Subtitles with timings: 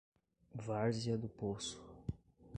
[0.55, 1.79] Várzea do Poço